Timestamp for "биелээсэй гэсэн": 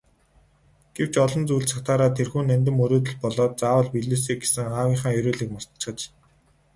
3.93-4.67